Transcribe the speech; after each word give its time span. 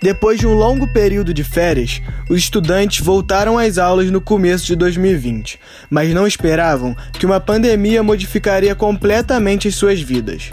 Depois 0.00 0.38
de 0.38 0.46
um 0.46 0.52
longo 0.52 0.86
período 0.86 1.32
de 1.32 1.42
férias, 1.42 2.02
os 2.28 2.38
estudantes 2.38 3.04
voltaram 3.04 3.58
às 3.58 3.78
aulas 3.78 4.10
no 4.10 4.20
começo 4.20 4.66
de 4.66 4.76
2020, 4.76 5.58
mas 5.88 6.12
não 6.12 6.26
esperavam 6.26 6.94
que 7.14 7.24
uma 7.24 7.40
pandemia 7.40 8.02
modificaria 8.02 8.74
completamente 8.74 9.68
as 9.68 9.74
suas 9.74 10.00
vidas. 10.00 10.50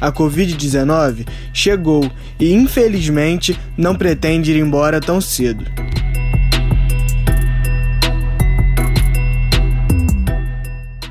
A 0.00 0.12
Covid-19 0.12 1.26
chegou 1.52 2.10
e, 2.38 2.52
infelizmente, 2.52 3.58
não 3.76 3.94
pretende 3.94 4.52
ir 4.52 4.58
embora 4.58 5.00
tão 5.00 5.20
cedo. 5.20 5.64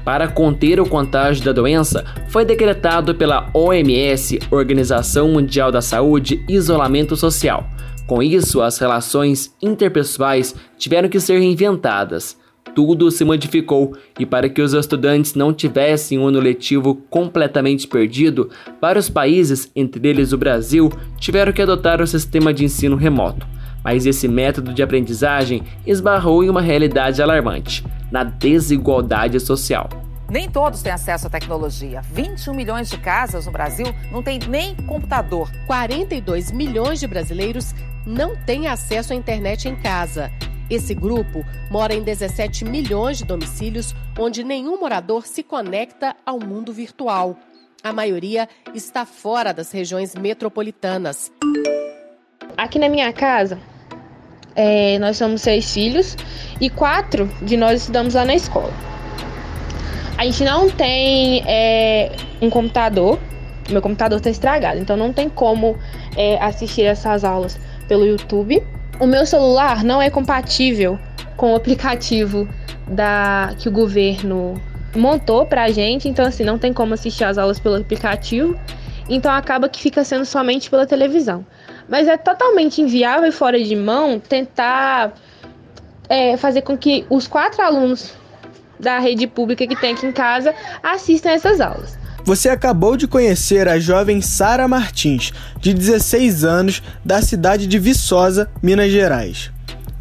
Para 0.03 0.27
conter 0.27 0.81
o 0.81 0.85
contágio 0.85 1.45
da 1.45 1.53
doença, 1.53 2.03
foi 2.27 2.43
decretado 2.43 3.15
pela 3.15 3.49
OMS, 3.53 4.39
Organização 4.51 5.29
Mundial 5.29 5.71
da 5.71 5.81
Saúde, 5.81 6.43
isolamento 6.49 7.15
social. 7.15 7.65
Com 8.05 8.21
isso, 8.21 8.61
as 8.61 8.77
relações 8.77 9.55
interpessoais 9.61 10.53
tiveram 10.77 11.07
que 11.07 11.21
ser 11.21 11.39
reinventadas. 11.39 12.37
Tudo 12.75 13.09
se 13.11 13.23
modificou 13.23 13.95
e 14.19 14.25
para 14.25 14.49
que 14.49 14.61
os 14.61 14.73
estudantes 14.73 15.35
não 15.35 15.53
tivessem 15.53 16.17
um 16.19 16.27
ano 16.27 16.39
letivo 16.39 16.95
completamente 17.09 17.87
perdido, 17.87 18.49
vários 18.81 19.09
países, 19.09 19.71
entre 19.75 20.09
eles 20.09 20.33
o 20.33 20.37
Brasil, 20.37 20.91
tiveram 21.17 21.53
que 21.53 21.61
adotar 21.61 22.01
o 22.01 22.07
sistema 22.07 22.53
de 22.53 22.65
ensino 22.65 22.95
remoto. 22.95 23.47
Mas 23.83 24.05
esse 24.05 24.27
método 24.27 24.73
de 24.73 24.81
aprendizagem 24.81 25.63
esbarrou 25.85 26.43
em 26.43 26.49
uma 26.49 26.61
realidade 26.61 27.21
alarmante 27.21 27.83
na 28.11 28.23
desigualdade 28.23 29.39
social. 29.39 29.89
Nem 30.33 30.49
todos 30.49 30.81
têm 30.81 30.91
acesso 30.91 31.27
à 31.27 31.29
tecnologia. 31.29 32.01
21 32.01 32.55
milhões 32.55 32.89
de 32.89 32.97
casas 32.97 33.45
no 33.45 33.51
Brasil 33.51 33.85
não 34.11 34.23
têm 34.23 34.39
nem 34.49 34.75
computador. 34.75 35.47
42 35.67 36.49
milhões 36.49 36.99
de 36.99 37.05
brasileiros 37.05 37.75
não 38.03 38.35
têm 38.35 38.65
acesso 38.65 39.13
à 39.13 39.15
internet 39.15 39.69
em 39.69 39.75
casa. 39.75 40.31
Esse 40.67 40.95
grupo 40.95 41.45
mora 41.69 41.93
em 41.93 42.01
17 42.01 42.65
milhões 42.65 43.19
de 43.19 43.25
domicílios 43.25 43.95
onde 44.17 44.43
nenhum 44.43 44.79
morador 44.79 45.27
se 45.27 45.43
conecta 45.43 46.15
ao 46.25 46.39
mundo 46.39 46.73
virtual. 46.73 47.37
A 47.83 47.93
maioria 47.93 48.49
está 48.73 49.05
fora 49.05 49.53
das 49.53 49.71
regiões 49.71 50.15
metropolitanas. 50.15 51.31
Aqui 52.57 52.79
na 52.79 52.89
minha 52.89 53.13
casa, 53.13 53.59
é, 54.55 54.97
nós 54.97 55.15
somos 55.15 55.43
seis 55.43 55.71
filhos 55.71 56.17
e 56.59 56.71
quatro 56.71 57.27
de 57.39 57.55
nós 57.55 57.81
estudamos 57.81 58.15
lá 58.15 58.25
na 58.25 58.33
escola. 58.33 58.92
A 60.23 60.25
gente 60.25 60.45
não 60.45 60.69
tem 60.69 61.43
é, 61.45 62.09
um 62.41 62.49
computador, 62.49 63.19
meu 63.69 63.81
computador 63.81 64.19
está 64.19 64.29
estragado, 64.29 64.79
então 64.79 64.95
não 64.95 65.11
tem 65.11 65.27
como 65.27 65.77
é, 66.15 66.41
assistir 66.41 66.83
essas 66.83 67.25
aulas 67.25 67.59
pelo 67.89 68.05
YouTube. 68.05 68.63
O 69.01 69.05
meu 69.05 69.25
celular 69.25 69.83
não 69.83 70.01
é 70.01 70.09
compatível 70.09 70.97
com 71.35 71.51
o 71.51 71.55
aplicativo 71.57 72.47
da 72.87 73.53
que 73.59 73.67
o 73.67 73.71
governo 73.73 74.53
montou 74.95 75.45
pra 75.45 75.69
gente, 75.71 76.07
então 76.07 76.25
assim, 76.25 76.45
não 76.45 76.57
tem 76.57 76.71
como 76.71 76.93
assistir 76.93 77.25
as 77.25 77.37
aulas 77.37 77.59
pelo 77.59 77.75
aplicativo. 77.75 78.57
Então 79.09 79.29
acaba 79.29 79.67
que 79.67 79.81
fica 79.81 80.05
sendo 80.05 80.23
somente 80.23 80.69
pela 80.69 80.85
televisão. 80.85 81.45
Mas 81.89 82.07
é 82.07 82.15
totalmente 82.15 82.81
inviável 82.81 83.27
e 83.27 83.31
fora 83.33 83.61
de 83.61 83.75
mão 83.75 84.21
tentar 84.21 85.15
é, 86.07 86.37
fazer 86.37 86.61
com 86.61 86.77
que 86.77 87.05
os 87.09 87.27
quatro 87.27 87.61
alunos 87.61 88.22
da 88.83 88.99
rede 88.99 89.25
pública 89.25 89.65
que 89.65 89.75
tem 89.75 89.93
aqui 89.93 90.05
em 90.05 90.11
casa 90.11 90.53
assistam 90.83 91.31
essas 91.31 91.59
aulas. 91.59 91.97
Você 92.25 92.47
acabou 92.47 92.95
de 92.95 93.07
conhecer 93.07 93.67
a 93.67 93.79
jovem 93.79 94.21
Sara 94.21 94.67
Martins, 94.67 95.33
de 95.59 95.73
16 95.73 96.45
anos, 96.45 96.81
da 97.03 97.21
cidade 97.21 97.67
de 97.67 97.79
Viçosa, 97.79 98.49
Minas 98.61 98.91
Gerais. 98.91 99.51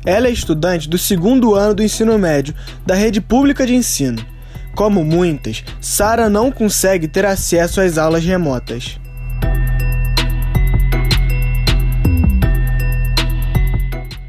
Ela 0.05 0.29
é 0.29 0.31
estudante 0.31 0.89
do 0.89 0.99
segundo 0.99 1.55
ano 1.55 1.75
do 1.75 1.83
ensino 1.83 2.17
médio 2.19 2.55
da 2.85 2.95
rede 2.95 3.21
pública 3.21 3.67
de 3.67 3.75
ensino. 3.75 4.25
Como 4.75 5.05
muitas, 5.05 5.65
Sara 5.81 6.29
não 6.29 6.51
consegue 6.51 7.07
ter 7.07 7.25
acesso 7.25 7.81
às 7.81 7.99
aulas 7.99 8.25
remotas. 8.25 8.99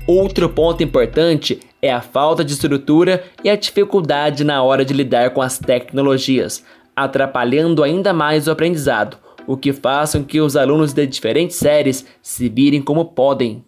Outro 0.06 0.50
ponto 0.50 0.84
importante 0.84 1.60
é 1.84 1.92
a 1.92 2.00
falta 2.00 2.46
de 2.46 2.54
estrutura 2.54 3.26
e 3.44 3.50
a 3.50 3.58
dificuldade 3.58 4.46
na 4.46 4.64
hora 4.64 4.86
de 4.86 4.94
lidar 4.94 5.32
com 5.32 5.42
as 5.42 5.60
tecnologias, 5.60 6.64
atrapalhando 6.96 7.84
ainda 7.84 8.14
mais 8.14 8.48
o 8.48 8.52
aprendizado, 8.52 9.18
o 9.46 9.58
que 9.58 9.74
faz 9.74 10.14
com 10.14 10.24
que 10.24 10.40
os 10.40 10.56
alunos 10.56 10.94
de 10.94 11.06
diferentes 11.06 11.58
séries 11.58 12.06
se 12.22 12.48
virem 12.48 12.82
como 12.82 13.04
podem. 13.04 13.66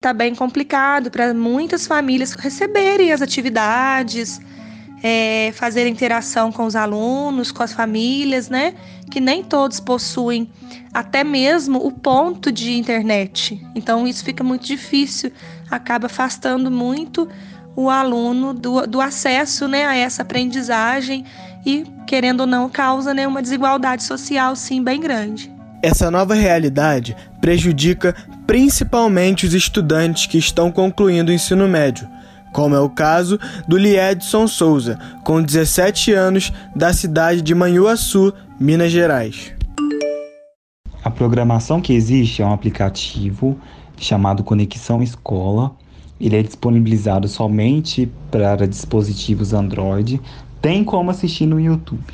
Tá 0.00 0.14
bem 0.14 0.34
complicado 0.34 1.10
para 1.10 1.34
muitas 1.34 1.86
famílias 1.86 2.32
receberem 2.32 3.12
as 3.12 3.20
atividades, 3.20 4.40
é, 5.02 5.52
fazer 5.52 5.86
interação 5.86 6.50
com 6.50 6.64
os 6.64 6.74
alunos, 6.74 7.52
com 7.52 7.62
as 7.62 7.74
famílias, 7.74 8.48
né? 8.48 8.74
Que 9.10 9.20
nem 9.20 9.44
todos 9.44 9.78
possuem 9.78 10.50
até 10.94 11.22
mesmo 11.22 11.86
o 11.86 11.92
ponto 11.92 12.50
de 12.50 12.72
internet. 12.72 13.62
Então 13.74 14.06
isso 14.06 14.24
fica 14.24 14.42
muito 14.42 14.64
difícil, 14.64 15.30
acaba 15.74 16.06
afastando 16.06 16.70
muito 16.70 17.28
o 17.76 17.90
aluno 17.90 18.54
do, 18.54 18.86
do 18.86 19.00
acesso 19.00 19.66
né, 19.66 19.84
a 19.84 19.96
essa 19.96 20.22
aprendizagem 20.22 21.24
e, 21.66 21.84
querendo 22.06 22.40
ou 22.40 22.46
não, 22.46 22.68
causa 22.68 23.12
né, 23.12 23.26
uma 23.26 23.42
desigualdade 23.42 24.02
social 24.02 24.54
sim 24.54 24.82
bem 24.82 25.00
grande. 25.00 25.52
Essa 25.82 26.10
nova 26.10 26.34
realidade 26.34 27.16
prejudica 27.40 28.14
principalmente 28.46 29.46
os 29.46 29.54
estudantes 29.54 30.26
que 30.26 30.38
estão 30.38 30.70
concluindo 30.70 31.30
o 31.30 31.34
ensino 31.34 31.68
médio, 31.68 32.08
como 32.52 32.74
é 32.74 32.80
o 32.80 32.88
caso 32.88 33.38
do 33.66 33.76
Liedson 33.76 34.46
Souza, 34.46 34.98
com 35.24 35.42
17 35.42 36.12
anos, 36.12 36.52
da 36.74 36.92
cidade 36.92 37.42
de 37.42 37.54
Manhuaçu, 37.54 38.32
Minas 38.58 38.92
Gerais. 38.92 39.52
A 41.02 41.10
programação 41.10 41.82
que 41.82 41.92
existe 41.92 42.40
é 42.40 42.46
um 42.46 42.52
aplicativo 42.52 43.58
chamado 43.96 44.44
Conexão 44.44 45.02
Escola. 45.02 45.74
Ele 46.20 46.36
é 46.36 46.42
disponibilizado 46.42 47.28
somente 47.28 48.10
para 48.30 48.66
dispositivos 48.66 49.52
Android. 49.52 50.20
Tem 50.60 50.84
como 50.84 51.10
assistir 51.10 51.46
no 51.46 51.60
YouTube. 51.60 52.04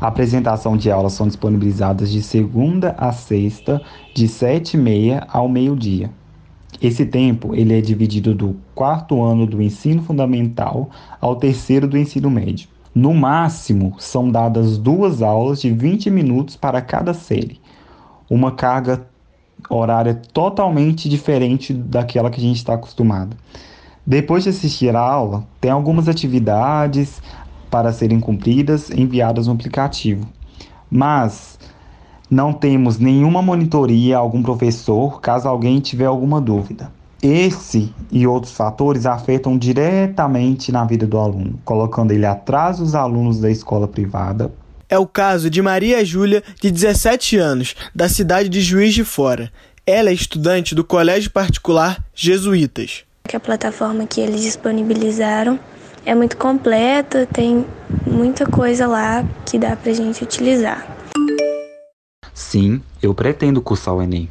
A 0.00 0.06
apresentação 0.06 0.76
de 0.76 0.90
aulas 0.90 1.12
são 1.12 1.26
disponibilizadas 1.26 2.10
de 2.10 2.22
segunda 2.22 2.94
a 2.98 3.12
sexta, 3.12 3.82
de 4.14 4.26
7h30 4.26 5.26
ao 5.28 5.48
meio-dia. 5.48 6.10
Esse 6.80 7.06
tempo 7.06 7.54
ele 7.54 7.78
é 7.78 7.80
dividido 7.80 8.34
do 8.34 8.56
quarto 8.74 9.22
ano 9.22 9.46
do 9.46 9.62
ensino 9.62 10.02
fundamental 10.02 10.90
ao 11.20 11.36
terceiro 11.36 11.86
do 11.86 11.96
ensino 11.96 12.30
médio. 12.30 12.68
No 12.94 13.12
máximo, 13.12 13.96
são 13.98 14.30
dadas 14.30 14.78
duas 14.78 15.22
aulas 15.22 15.60
de 15.60 15.70
20 15.70 16.10
minutos 16.10 16.56
para 16.56 16.80
cada 16.80 17.12
série. 17.12 17.60
Uma 18.30 18.52
carga 18.52 19.06
horária 19.68 20.14
totalmente 20.32 21.08
diferente 21.08 21.72
daquela 21.72 22.30
que 22.30 22.40
a 22.40 22.42
gente 22.42 22.56
está 22.56 22.74
acostumado. 22.74 23.36
Depois 24.06 24.44
de 24.44 24.50
assistir 24.50 24.94
a 24.94 25.00
aula, 25.00 25.44
tem 25.60 25.70
algumas 25.70 26.08
atividades 26.08 27.22
para 27.70 27.92
serem 27.92 28.20
cumpridas 28.20 28.90
enviadas 28.90 29.46
no 29.46 29.54
aplicativo. 29.54 30.28
Mas 30.90 31.58
não 32.30 32.52
temos 32.52 32.98
nenhuma 32.98 33.42
monitoria, 33.42 34.18
algum 34.18 34.42
professor, 34.42 35.20
caso 35.20 35.48
alguém 35.48 35.80
tiver 35.80 36.06
alguma 36.06 36.40
dúvida. 36.40 36.90
Esse 37.22 37.92
e 38.12 38.26
outros 38.26 38.52
fatores 38.52 39.06
afetam 39.06 39.56
diretamente 39.56 40.70
na 40.70 40.84
vida 40.84 41.06
do 41.06 41.18
aluno, 41.18 41.58
colocando 41.64 42.12
ele 42.12 42.26
atrás 42.26 42.78
dos 42.78 42.94
alunos 42.94 43.40
da 43.40 43.50
escola 43.50 43.88
privada. 43.88 44.52
É 44.88 44.98
o 44.98 45.06
caso 45.06 45.48
de 45.48 45.62
Maria 45.62 46.04
Júlia, 46.04 46.42
de 46.60 46.70
17 46.70 47.36
anos, 47.36 47.74
da 47.94 48.08
cidade 48.08 48.48
de 48.48 48.60
Juiz 48.60 48.94
de 48.94 49.04
Fora. 49.04 49.52
Ela 49.86 50.10
é 50.10 50.12
estudante 50.12 50.74
do 50.74 50.84
Colégio 50.84 51.30
Particular 51.30 52.04
Jesuítas. 52.14 53.04
A 53.32 53.40
plataforma 53.40 54.06
que 54.06 54.20
eles 54.20 54.42
disponibilizaram 54.42 55.58
é 56.04 56.14
muito 56.14 56.36
completa, 56.36 57.26
tem 57.26 57.64
muita 58.06 58.46
coisa 58.46 58.86
lá 58.86 59.24
que 59.46 59.58
dá 59.58 59.74
para 59.74 59.92
gente 59.92 60.22
utilizar. 60.22 60.86
Sim, 62.32 62.82
eu 63.02 63.14
pretendo 63.14 63.62
cursar 63.62 63.94
o 63.94 64.02
Enem. 64.02 64.28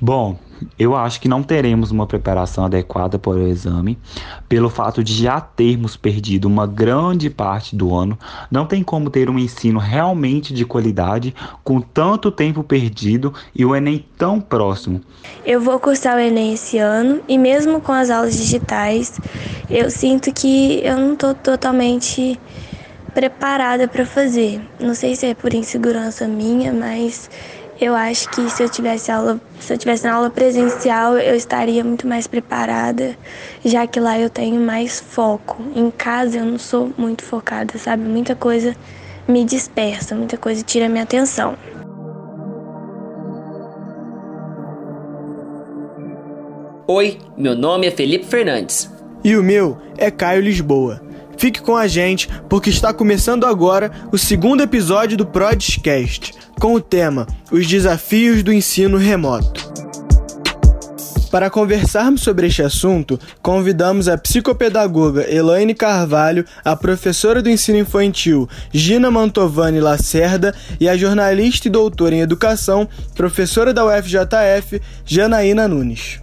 Bom, 0.00 0.38
eu 0.78 0.94
acho 0.96 1.20
que 1.20 1.28
não 1.28 1.42
teremos 1.42 1.90
uma 1.90 2.06
preparação 2.06 2.64
adequada 2.64 3.18
para 3.18 3.32
o 3.32 3.46
exame, 3.46 3.98
pelo 4.48 4.68
fato 4.68 5.02
de 5.02 5.14
já 5.14 5.40
termos 5.40 5.96
perdido 5.96 6.46
uma 6.46 6.66
grande 6.66 7.30
parte 7.30 7.76
do 7.76 7.94
ano. 7.94 8.18
Não 8.50 8.66
tem 8.66 8.82
como 8.82 9.10
ter 9.10 9.28
um 9.30 9.38
ensino 9.38 9.78
realmente 9.78 10.52
de 10.52 10.64
qualidade 10.64 11.34
com 11.62 11.80
tanto 11.80 12.30
tempo 12.30 12.62
perdido 12.62 13.32
e 13.54 13.64
o 13.64 13.74
Enem 13.74 14.04
tão 14.16 14.40
próximo. 14.40 15.00
Eu 15.44 15.60
vou 15.60 15.78
cursar 15.78 16.16
o 16.16 16.20
Enem 16.20 16.54
esse 16.54 16.78
ano 16.78 17.20
e, 17.28 17.38
mesmo 17.38 17.80
com 17.80 17.92
as 17.92 18.10
aulas 18.10 18.36
digitais, 18.36 19.20
eu 19.68 19.90
sinto 19.90 20.32
que 20.32 20.80
eu 20.84 20.96
não 20.96 21.12
estou 21.14 21.34
totalmente 21.34 22.38
preparada 23.10 23.88
para 23.88 24.06
fazer. 24.06 24.60
Não 24.78 24.94
sei 24.94 25.16
se 25.16 25.26
é 25.26 25.34
por 25.34 25.52
insegurança 25.52 26.26
minha, 26.26 26.72
mas 26.72 27.28
Eu 27.80 27.94
acho 27.94 28.28
que 28.28 28.50
se 28.50 28.62
eu 28.62 28.68
tivesse 28.68 29.10
aula, 29.10 29.40
se 29.58 29.72
eu 29.72 29.78
tivesse 29.78 30.04
na 30.04 30.12
aula 30.12 30.28
presencial, 30.28 31.16
eu 31.16 31.34
estaria 31.34 31.82
muito 31.82 32.06
mais 32.06 32.26
preparada, 32.26 33.16
já 33.64 33.86
que 33.86 33.98
lá 33.98 34.20
eu 34.20 34.28
tenho 34.28 34.60
mais 34.60 35.00
foco. 35.00 35.56
Em 35.74 35.90
casa 35.90 36.36
eu 36.36 36.44
não 36.44 36.58
sou 36.58 36.92
muito 36.98 37.24
focada, 37.24 37.78
sabe? 37.78 38.02
Muita 38.02 38.34
coisa 38.34 38.76
me 39.26 39.46
dispersa, 39.46 40.14
muita 40.14 40.36
coisa 40.36 40.62
tira 40.62 40.90
minha 40.90 41.04
atenção. 41.04 41.56
Oi, 46.86 47.18
meu 47.34 47.56
nome 47.56 47.86
é 47.86 47.90
Felipe 47.90 48.26
Fernandes. 48.26 48.90
E 49.24 49.34
o 49.34 49.42
meu 49.42 49.78
é 49.96 50.10
Caio 50.10 50.42
Lisboa. 50.42 51.00
Fique 51.40 51.62
com 51.62 51.74
a 51.74 51.88
gente, 51.88 52.28
porque 52.50 52.68
está 52.68 52.92
começando 52.92 53.46
agora 53.46 53.90
o 54.12 54.18
segundo 54.18 54.62
episódio 54.62 55.16
do 55.16 55.24
Prodcast, 55.24 56.34
com 56.60 56.74
o 56.74 56.80
tema 56.82 57.26
Os 57.50 57.66
Desafios 57.66 58.42
do 58.42 58.52
Ensino 58.52 58.98
Remoto. 58.98 59.72
Para 61.30 61.48
conversarmos 61.48 62.20
sobre 62.20 62.46
este 62.46 62.62
assunto, 62.62 63.18
convidamos 63.40 64.06
a 64.06 64.18
psicopedagoga 64.18 65.32
Elaine 65.34 65.72
Carvalho, 65.72 66.44
a 66.62 66.76
professora 66.76 67.40
do 67.40 67.48
ensino 67.48 67.78
infantil 67.78 68.46
Gina 68.70 69.10
Mantovani 69.10 69.80
Lacerda 69.80 70.54
e 70.78 70.90
a 70.90 70.94
jornalista 70.94 71.68
e 71.68 71.70
doutora 71.70 72.14
em 72.14 72.20
educação, 72.20 72.86
professora 73.14 73.72
da 73.72 73.86
UFJF, 73.86 74.82
Janaína 75.06 75.66
Nunes. 75.66 76.20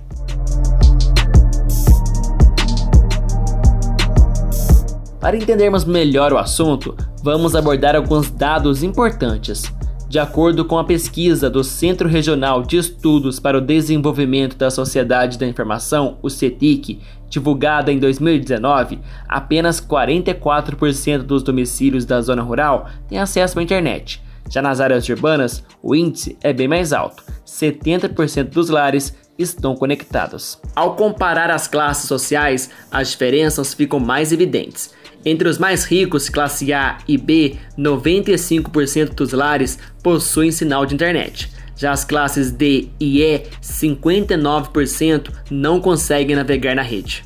Para 5.19 5.35
entendermos 5.35 5.83
melhor 5.83 6.31
o 6.31 6.37
assunto, 6.37 6.95
vamos 7.23 7.55
abordar 7.55 7.95
alguns 7.95 8.29
dados 8.29 8.83
importantes. 8.83 9.63
De 10.07 10.19
acordo 10.19 10.63
com 10.63 10.77
a 10.77 10.83
pesquisa 10.83 11.49
do 11.49 11.63
Centro 11.63 12.07
Regional 12.07 12.61
de 12.61 12.77
Estudos 12.77 13.39
para 13.39 13.57
o 13.57 13.61
Desenvolvimento 13.61 14.55
da 14.55 14.69
Sociedade 14.69 15.37
da 15.37 15.47
Informação, 15.47 16.17
o 16.21 16.29
CETIC, 16.29 17.01
divulgada 17.29 17.91
em 17.91 17.99
2019, 17.99 18.99
apenas 19.27 19.81
44% 19.81 21.23
dos 21.23 21.43
domicílios 21.43 22.05
da 22.05 22.21
zona 22.21 22.43
rural 22.43 22.87
têm 23.09 23.17
acesso 23.17 23.59
à 23.59 23.63
internet. 23.63 24.21
Já 24.49 24.61
nas 24.61 24.79
áreas 24.79 25.09
urbanas, 25.09 25.63
o 25.83 25.93
índice 25.93 26.37
é 26.41 26.53
bem 26.53 26.67
mais 26.67 26.93
alto: 26.93 27.23
70% 27.45 28.49
dos 28.49 28.69
lares 28.69 29.13
estão 29.37 29.75
conectados. 29.75 30.59
Ao 30.75 30.95
comparar 30.95 31.51
as 31.51 31.67
classes 31.67 32.07
sociais, 32.07 32.69
as 32.89 33.11
diferenças 33.11 33.73
ficam 33.73 33.99
mais 33.99 34.31
evidentes. 34.31 34.95
Entre 35.29 35.49
os 35.49 35.57
mais 35.57 35.83
ricos, 35.83 36.29
classe 36.29 36.71
A 36.71 36.99
e 37.05 37.17
B, 37.17 37.57
95% 37.77 39.13
dos 39.13 39.33
lares 39.33 39.77
possuem 40.01 40.53
sinal 40.53 40.85
de 40.85 40.95
internet. 40.95 41.51
Já 41.75 41.91
as 41.91 42.05
classes 42.05 42.49
D 42.49 42.87
e 42.97 43.21
E, 43.21 43.41
59% 43.61 45.29
não 45.51 45.81
conseguem 45.81 46.33
navegar 46.33 46.77
na 46.77 46.81
rede. 46.81 47.25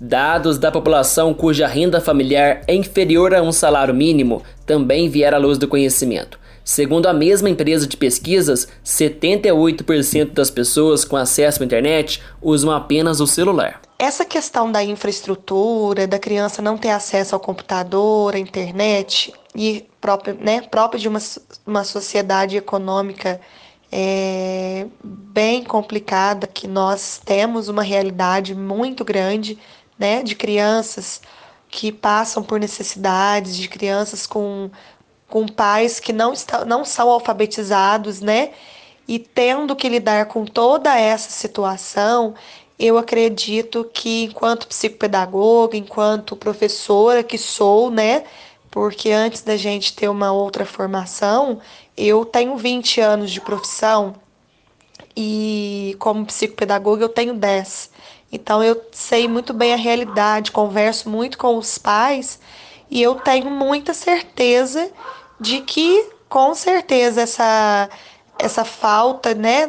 Dados 0.00 0.58
da 0.58 0.72
população 0.72 1.32
cuja 1.32 1.68
renda 1.68 2.00
familiar 2.00 2.62
é 2.66 2.74
inferior 2.74 3.32
a 3.32 3.40
um 3.40 3.52
salário 3.52 3.94
mínimo 3.94 4.42
também 4.66 5.08
vieram 5.08 5.38
à 5.38 5.40
luz 5.40 5.58
do 5.58 5.68
conhecimento. 5.68 6.39
Segundo 6.64 7.06
a 7.06 7.12
mesma 7.12 7.50
empresa 7.50 7.86
de 7.86 7.96
pesquisas, 7.96 8.68
78% 8.84 10.32
das 10.32 10.50
pessoas 10.50 11.04
com 11.04 11.16
acesso 11.16 11.62
à 11.62 11.66
internet 11.66 12.22
usam 12.40 12.70
apenas 12.70 13.20
o 13.20 13.26
celular. 13.26 13.80
Essa 13.98 14.24
questão 14.24 14.70
da 14.70 14.82
infraestrutura, 14.82 16.06
da 16.06 16.18
criança 16.18 16.62
não 16.62 16.78
ter 16.78 16.90
acesso 16.90 17.34
ao 17.34 17.40
computador, 17.40 18.34
à 18.34 18.38
internet, 18.38 19.32
e 19.54 19.86
próprio, 20.00 20.36
né, 20.40 20.62
próprio 20.62 21.00
de 21.00 21.08
uma, 21.08 21.18
uma 21.66 21.84
sociedade 21.84 22.56
econômica 22.56 23.40
é, 23.90 24.86
bem 25.02 25.64
complicada, 25.64 26.46
que 26.46 26.68
nós 26.68 27.20
temos 27.24 27.68
uma 27.68 27.82
realidade 27.82 28.54
muito 28.54 29.04
grande 29.04 29.58
né, 29.98 30.22
de 30.22 30.34
crianças 30.34 31.20
que 31.68 31.92
passam 31.92 32.42
por 32.42 32.58
necessidades, 32.58 33.56
de 33.56 33.68
crianças 33.68 34.26
com 34.26 34.70
com 35.30 35.46
pais 35.46 36.00
que 36.00 36.12
não, 36.12 36.32
está, 36.32 36.64
não 36.64 36.84
são 36.84 37.08
alfabetizados, 37.08 38.20
né? 38.20 38.50
E 39.08 39.18
tendo 39.18 39.74
que 39.74 39.88
lidar 39.88 40.26
com 40.26 40.44
toda 40.44 40.98
essa 40.98 41.30
situação, 41.30 42.34
eu 42.78 42.98
acredito 42.98 43.88
que 43.92 44.24
enquanto 44.24 44.66
psicopedagoga, 44.66 45.76
enquanto 45.76 46.36
professora 46.36 47.22
que 47.22 47.38
sou, 47.38 47.90
né? 47.90 48.24
Porque 48.70 49.10
antes 49.10 49.42
da 49.42 49.56
gente 49.56 49.94
ter 49.94 50.08
uma 50.08 50.32
outra 50.32 50.64
formação, 50.64 51.60
eu 51.96 52.24
tenho 52.24 52.56
20 52.56 53.00
anos 53.00 53.30
de 53.30 53.40
profissão 53.40 54.14
e 55.16 55.96
como 55.98 56.24
psicopedagoga 56.24 57.04
eu 57.04 57.08
tenho 57.08 57.34
10. 57.34 57.90
Então 58.32 58.62
eu 58.62 58.80
sei 58.92 59.26
muito 59.28 59.52
bem 59.52 59.72
a 59.72 59.76
realidade, 59.76 60.52
converso 60.52 61.08
muito 61.08 61.36
com 61.36 61.56
os 61.56 61.76
pais 61.76 62.38
e 62.90 63.02
eu 63.02 63.16
tenho 63.16 63.50
muita 63.50 63.92
certeza 63.92 64.90
de 65.40 65.60
que 65.62 66.10
com 66.28 66.54
certeza 66.54 67.22
essa, 67.22 67.88
essa 68.38 68.64
falta 68.64 69.34
né, 69.34 69.68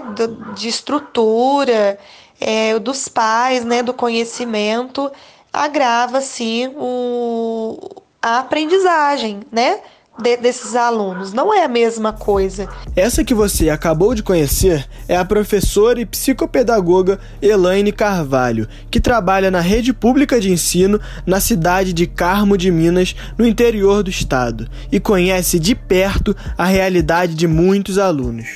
de 0.55 0.67
estrutura 0.67 1.97
é, 2.39 2.77
dos 2.77 3.07
pais, 3.07 3.63
né, 3.63 3.81
do 3.81 3.93
conhecimento, 3.93 5.11
agrava 5.51 6.21
sim 6.21 6.73
o, 6.77 7.79
a 8.21 8.39
aprendizagem, 8.39 9.41
né? 9.51 9.81
De, 10.21 10.37
desses 10.37 10.75
alunos. 10.75 11.33
Não 11.33 11.53
é 11.53 11.63
a 11.63 11.67
mesma 11.67 12.13
coisa. 12.13 12.69
Essa 12.95 13.23
que 13.23 13.33
você 13.33 13.69
acabou 13.69 14.13
de 14.13 14.23
conhecer 14.23 14.87
é 15.07 15.17
a 15.17 15.25
professora 15.25 15.99
e 15.99 16.05
psicopedagoga 16.05 17.19
Elaine 17.41 17.91
Carvalho, 17.91 18.67
que 18.89 18.99
trabalha 18.99 19.51
na 19.51 19.59
rede 19.59 19.91
pública 19.91 20.39
de 20.39 20.51
ensino 20.51 20.99
na 21.25 21.39
cidade 21.39 21.91
de 21.91 22.07
Carmo 22.07 22.57
de 22.57 22.71
Minas, 22.71 23.15
no 23.37 23.45
interior 23.45 24.03
do 24.03 24.09
estado, 24.09 24.69
e 24.91 24.99
conhece 24.99 25.59
de 25.59 25.75
perto 25.75 26.35
a 26.57 26.65
realidade 26.65 27.33
de 27.33 27.47
muitos 27.47 27.97
alunos. 27.97 28.47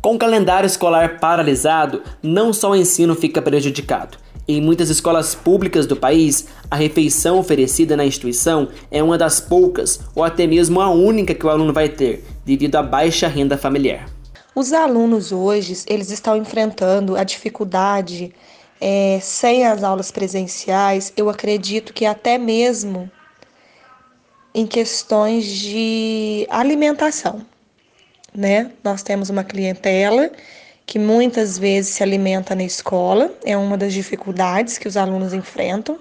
Com 0.00 0.14
o 0.14 0.18
calendário 0.18 0.66
escolar 0.66 1.18
paralisado, 1.18 2.02
não 2.22 2.52
só 2.52 2.70
o 2.70 2.76
ensino 2.76 3.14
fica 3.14 3.42
prejudicado 3.42 4.16
em 4.48 4.62
muitas 4.62 4.88
escolas 4.88 5.34
públicas 5.34 5.86
do 5.86 5.94
país, 5.94 6.46
a 6.70 6.76
refeição 6.76 7.38
oferecida 7.38 7.94
na 7.94 8.06
instituição 8.06 8.68
é 8.90 9.02
uma 9.02 9.18
das 9.18 9.38
poucas 9.38 10.00
ou 10.14 10.24
até 10.24 10.46
mesmo 10.46 10.80
a 10.80 10.90
única 10.90 11.34
que 11.34 11.44
o 11.44 11.50
aluno 11.50 11.72
vai 11.72 11.90
ter, 11.90 12.24
devido 12.46 12.76
à 12.76 12.82
baixa 12.82 13.28
renda 13.28 13.58
familiar. 13.58 14.08
Os 14.54 14.72
alunos 14.72 15.32
hoje, 15.32 15.84
eles 15.86 16.10
estão 16.10 16.34
enfrentando 16.34 17.14
a 17.14 17.22
dificuldade 17.22 18.32
é, 18.80 19.18
sem 19.20 19.66
as 19.66 19.84
aulas 19.84 20.10
presenciais, 20.10 21.12
eu 21.16 21.28
acredito 21.28 21.92
que 21.92 22.06
até 22.06 22.38
mesmo 22.38 23.10
em 24.54 24.66
questões 24.66 25.44
de 25.44 26.46
alimentação, 26.48 27.44
né? 28.34 28.70
Nós 28.82 29.02
temos 29.02 29.30
uma 29.30 29.44
clientela 29.44 30.30
que 30.88 30.98
muitas 30.98 31.58
vezes 31.58 31.96
se 31.96 32.02
alimenta 32.02 32.54
na 32.54 32.64
escola, 32.64 33.30
é 33.44 33.54
uma 33.54 33.76
das 33.76 33.92
dificuldades 33.92 34.78
que 34.78 34.88
os 34.88 34.96
alunos 34.96 35.34
enfrentam. 35.34 35.98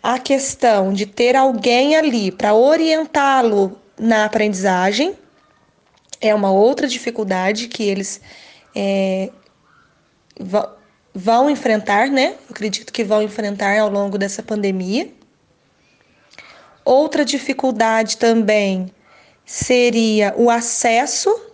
A 0.00 0.16
questão 0.16 0.92
de 0.92 1.06
ter 1.06 1.34
alguém 1.34 1.96
ali 1.96 2.30
para 2.30 2.54
orientá-lo 2.54 3.76
na 3.98 4.26
aprendizagem 4.26 5.18
é 6.20 6.32
uma 6.32 6.52
outra 6.52 6.86
dificuldade 6.86 7.66
que 7.66 7.82
eles 7.82 8.20
é, 8.76 9.30
vão 11.12 11.50
enfrentar, 11.50 12.06
né? 12.06 12.36
Eu 12.48 12.50
acredito 12.50 12.92
que 12.92 13.02
vão 13.02 13.22
enfrentar 13.24 13.76
ao 13.80 13.90
longo 13.90 14.16
dessa 14.16 14.40
pandemia. 14.40 15.10
Outra 16.84 17.24
dificuldade 17.24 18.18
também 18.18 18.88
seria 19.44 20.32
o 20.36 20.48
acesso 20.48 21.53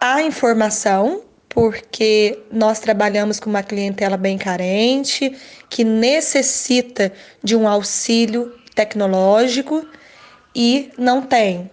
a 0.00 0.22
informação, 0.22 1.22
porque 1.48 2.38
nós 2.50 2.80
trabalhamos 2.80 3.40
com 3.40 3.48
uma 3.48 3.62
clientela 3.62 4.16
bem 4.16 4.36
carente, 4.36 5.36
que 5.70 5.84
necessita 5.84 7.12
de 7.42 7.56
um 7.56 7.66
auxílio 7.66 8.52
tecnológico 8.74 9.86
e 10.54 10.90
não 10.98 11.22
tem. 11.22 11.70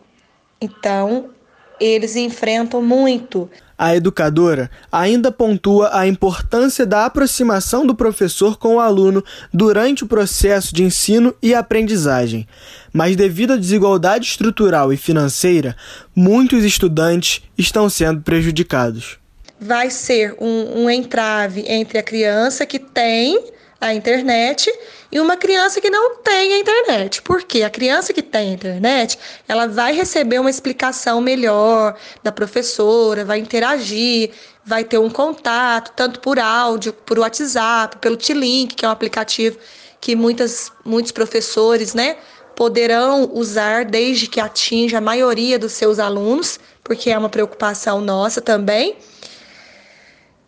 Então, 0.61 1.31
eles 1.79 2.15
enfrentam 2.15 2.81
muito. 2.81 3.49
A 3.83 3.97
educadora 3.97 4.71
ainda 4.89 5.29
pontua 5.29 5.89
a 5.91 6.07
importância 6.07 6.85
da 6.85 7.05
aproximação 7.05 7.85
do 7.85 7.93
professor 7.93 8.57
com 8.57 8.75
o 8.75 8.79
aluno 8.79 9.21
durante 9.53 10.05
o 10.05 10.07
processo 10.07 10.73
de 10.73 10.85
ensino 10.85 11.35
e 11.41 11.53
aprendizagem. 11.53 12.47
Mas, 12.93 13.17
devido 13.17 13.51
à 13.51 13.57
desigualdade 13.57 14.25
estrutural 14.25 14.93
e 14.93 14.95
financeira, 14.95 15.75
muitos 16.15 16.63
estudantes 16.63 17.43
estão 17.57 17.89
sendo 17.89 18.21
prejudicados. 18.21 19.19
Vai 19.59 19.89
ser 19.89 20.33
um, 20.39 20.83
um 20.83 20.89
entrave 20.89 21.65
entre 21.67 21.97
a 21.97 22.03
criança 22.03 22.65
que 22.65 22.79
tem 22.79 23.51
a 23.83 23.93
internet 23.93 24.71
e 25.11 25.19
uma 25.19 25.35
criança 25.35 25.81
que 25.81 25.89
não 25.89 26.17
tem 26.17 26.53
a 26.53 26.57
internet. 26.57 27.21
Porque 27.21 27.63
a 27.63 27.69
criança 27.69 28.13
que 28.13 28.21
tem 28.21 28.51
a 28.51 28.53
internet, 28.53 29.19
ela 29.47 29.67
vai 29.67 29.93
receber 29.93 30.39
uma 30.39 30.49
explicação 30.49 31.19
melhor 31.21 31.95
da 32.23 32.31
professora, 32.31 33.25
vai 33.25 33.39
interagir, 33.39 34.31
vai 34.65 34.83
ter 34.83 34.97
um 34.97 35.09
contato, 35.09 35.91
tanto 35.95 36.19
por 36.19 36.39
áudio, 36.39 36.93
por 36.93 37.19
WhatsApp, 37.19 37.97
pelo 37.97 38.17
T-Link, 38.17 38.75
que 38.75 38.85
é 38.85 38.87
um 38.87 38.91
aplicativo 38.91 39.57
que 39.99 40.15
muitas, 40.15 40.71
muitos 40.83 41.11
professores, 41.11 41.93
né, 41.93 42.17
poderão 42.55 43.29
usar 43.33 43.85
desde 43.85 44.27
que 44.27 44.39
atinja 44.39 44.97
a 44.97 45.01
maioria 45.01 45.57
dos 45.57 45.71
seus 45.73 45.97
alunos, 45.97 46.59
porque 46.83 47.09
é 47.09 47.17
uma 47.17 47.29
preocupação 47.29 48.01
nossa 48.01 48.41
também. 48.41 48.97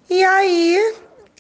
E 0.10 0.24
aí, 0.24 0.96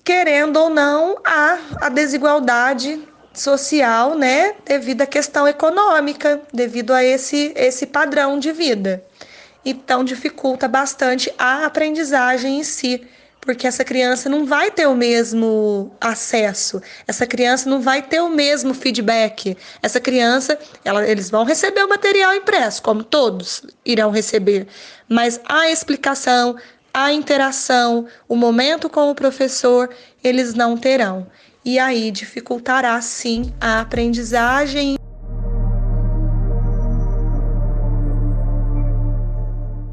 querendo 0.05 0.57
ou 0.57 0.69
não, 0.69 1.17
há 1.25 1.57
a 1.81 1.89
desigualdade 1.89 3.01
social, 3.33 4.15
né, 4.15 4.53
devido 4.63 5.01
à 5.01 5.05
questão 5.07 5.47
econômica, 5.47 6.41
devido 6.53 6.93
a 6.93 7.03
esse, 7.03 7.51
esse 7.55 7.87
padrão 7.87 8.37
de 8.37 8.51
vida. 8.51 9.03
Então, 9.65 10.03
dificulta 10.03 10.67
bastante 10.67 11.33
a 11.39 11.65
aprendizagem 11.65 12.59
em 12.59 12.63
si, 12.63 13.05
porque 13.41 13.67
essa 13.67 13.83
criança 13.83 14.29
não 14.29 14.45
vai 14.45 14.71
ter 14.71 14.87
o 14.87 14.95
mesmo 14.95 15.91
acesso, 15.99 16.81
essa 17.07 17.25
criança 17.25 17.69
não 17.69 17.81
vai 17.81 18.01
ter 18.01 18.19
o 18.19 18.29
mesmo 18.29 18.73
feedback. 18.73 19.57
Essa 19.81 19.99
criança, 19.99 20.57
ela, 20.83 21.07
eles 21.07 21.29
vão 21.29 21.43
receber 21.43 21.83
o 21.83 21.89
material 21.89 22.33
impresso, 22.33 22.81
como 22.81 23.03
todos 23.03 23.63
irão 23.85 24.11
receber, 24.11 24.67
mas 25.09 25.39
a 25.45 25.69
explicação, 25.69 26.55
a 26.97 27.11
interação, 27.11 28.07
o 28.25 28.37
momento 28.37 28.89
com 28.89 29.11
o 29.11 29.15
professor, 29.15 29.89
eles 30.23 30.53
não 30.53 30.77
terão 30.77 31.27
e 31.65 31.77
aí 31.77 32.09
dificultará 32.09 33.01
sim 33.01 33.51
a 33.59 33.81
aprendizagem. 33.81 34.95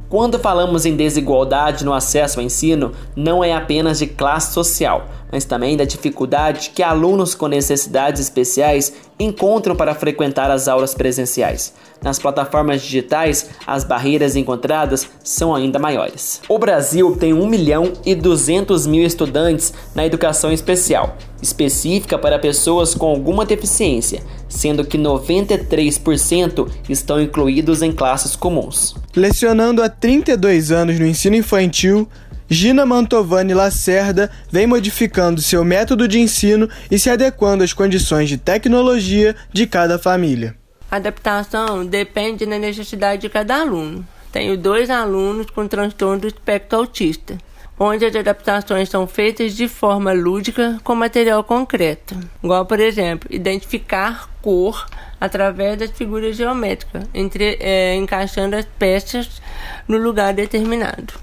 Quando 0.08 0.38
falamos 0.38 0.86
em 0.86 0.94
desigualdade 0.94 1.84
no 1.84 1.92
acesso 1.92 2.38
ao 2.38 2.44
ensino, 2.44 2.92
não 3.16 3.42
é 3.42 3.52
apenas 3.52 3.98
de 3.98 4.06
classe 4.06 4.52
social, 4.52 5.08
mas 5.32 5.44
também 5.44 5.76
da 5.76 5.84
dificuldade 5.84 6.70
que 6.70 6.82
alunos 6.84 7.34
com 7.34 7.48
necessidades 7.48 8.20
especiais 8.20 8.92
encontram 9.18 9.74
para 9.74 9.94
frequentar 9.94 10.50
as 10.50 10.68
aulas 10.68 10.94
presenciais. 10.94 11.74
Nas 12.02 12.18
plataformas 12.18 12.82
digitais, 12.82 13.50
as 13.66 13.84
barreiras 13.84 14.34
encontradas 14.34 15.08
são 15.22 15.54
ainda 15.54 15.78
maiores. 15.78 16.40
O 16.48 16.58
Brasil 16.58 17.16
tem 17.16 17.32
1 17.32 17.46
milhão 17.46 17.92
e 18.04 18.14
200 18.14 18.86
mil 18.86 19.06
estudantes 19.06 19.72
na 19.94 20.04
educação 20.04 20.52
especial, 20.52 21.16
específica 21.40 22.18
para 22.18 22.38
pessoas 22.38 22.94
com 22.94 23.06
alguma 23.06 23.44
deficiência, 23.44 24.22
sendo 24.48 24.84
que 24.84 24.98
93% 24.98 26.68
estão 26.88 27.20
incluídos 27.20 27.82
em 27.82 27.92
classes 27.92 28.34
comuns. 28.34 28.94
Lecionando 29.14 29.82
há 29.82 29.88
32 29.88 30.72
anos 30.72 30.98
no 30.98 31.06
ensino 31.06 31.36
infantil, 31.36 32.08
Gina 32.48 32.84
Mantovani 32.84 33.54
Lacerda 33.54 34.30
vem 34.50 34.66
modificando 34.66 35.40
seu 35.40 35.64
método 35.64 36.06
de 36.06 36.20
ensino 36.20 36.68
e 36.90 36.98
se 36.98 37.08
adequando 37.08 37.64
às 37.64 37.72
condições 37.72 38.28
de 38.28 38.36
tecnologia 38.36 39.34
de 39.52 39.66
cada 39.66 39.98
família. 39.98 40.61
Adaptação 40.92 41.86
depende 41.86 42.44
da 42.44 42.58
necessidade 42.58 43.22
de 43.22 43.30
cada 43.30 43.62
aluno. 43.62 44.06
Tenho 44.30 44.58
dois 44.58 44.90
alunos 44.90 45.48
com 45.48 45.66
transtorno 45.66 46.20
do 46.20 46.26
espectro 46.26 46.80
autista, 46.80 47.38
onde 47.80 48.04
as 48.04 48.14
adaptações 48.14 48.90
são 48.90 49.06
feitas 49.06 49.56
de 49.56 49.68
forma 49.68 50.12
lúdica 50.12 50.78
com 50.84 50.94
material 50.94 51.42
concreto, 51.44 52.14
igual, 52.44 52.66
por 52.66 52.78
exemplo, 52.78 53.26
identificar 53.32 54.28
cor 54.42 54.86
através 55.18 55.78
das 55.78 55.92
figuras 55.92 56.36
geométricas, 56.36 57.04
entre, 57.14 57.56
é, 57.58 57.94
encaixando 57.94 58.54
as 58.54 58.66
peças 58.66 59.40
no 59.88 59.96
lugar 59.96 60.34
determinado. 60.34 61.14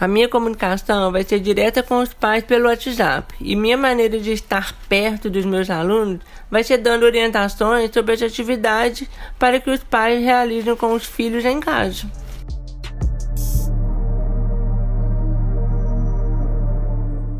A 0.00 0.08
minha 0.08 0.30
comunicação 0.30 1.12
vai 1.12 1.22
ser 1.22 1.40
direta 1.40 1.82
com 1.82 1.98
os 1.98 2.14
pais 2.14 2.42
pelo 2.42 2.68
WhatsApp 2.68 3.34
e 3.38 3.54
minha 3.54 3.76
maneira 3.76 4.18
de 4.18 4.32
estar 4.32 4.74
perto 4.88 5.28
dos 5.28 5.44
meus 5.44 5.68
alunos 5.68 6.20
vai 6.50 6.64
ser 6.64 6.78
dando 6.78 7.02
orientações 7.02 7.90
sobre 7.92 8.14
as 8.14 8.22
atividades 8.22 9.06
para 9.38 9.60
que 9.60 9.68
os 9.68 9.84
pais 9.84 10.24
realizem 10.24 10.74
com 10.74 10.94
os 10.94 11.04
filhos 11.04 11.44
em 11.44 11.60
casa. 11.60 12.06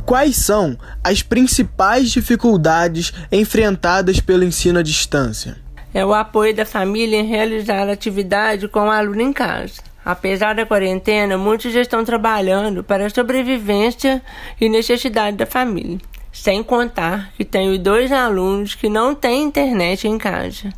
Quais 0.05 0.37
são 0.37 0.77
as 1.03 1.23
principais 1.23 2.11
dificuldades 2.11 3.11
enfrentadas 3.33 4.21
pelo 4.21 4.45
ensino 4.45 4.81
à 4.81 4.83
distância? 4.83 5.57
É 5.95 6.05
o 6.05 6.13
apoio 6.13 6.55
da 6.55 6.67
família 6.67 7.17
em 7.17 7.27
realizar 7.27 7.89
a 7.89 7.93
atividade 7.93 8.69
com 8.69 8.81
o 8.81 8.91
aluno 8.91 9.23
em 9.23 9.33
casa. 9.33 9.90
Apesar 10.05 10.55
da 10.55 10.65
quarentena, 10.65 11.37
muitos 11.37 11.73
já 11.73 11.81
estão 11.81 12.05
trabalhando 12.05 12.83
para 12.83 13.07
a 13.07 13.11
sobrevivência 13.11 14.23
e 14.61 14.69
necessidade 14.69 15.37
da 15.37 15.47
família. 15.47 15.99
Sem 16.33 16.63
contar 16.63 17.33
que 17.37 17.45
tenho 17.45 17.79
dois 17.79 18.11
alunos 18.11 18.75
que 18.75 18.89
não 18.89 19.15
têm 19.15 19.45
internet 19.45 20.09
em 20.09 20.17
casa. 20.17 20.73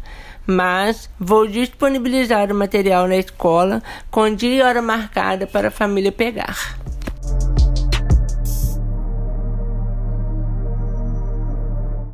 Mas 0.45 1.09
vou 1.21 1.47
disponibilizar 1.47 2.51
o 2.51 2.55
material 2.55 3.07
na 3.07 3.17
escola 3.17 3.81
com 4.11 4.35
dia 4.35 4.57
e 4.57 4.63
hora 4.63 4.83
marcada 4.83 5.47
para 5.47 5.69
a 5.69 5.71
família 5.71 6.11
pegar. 6.11 6.77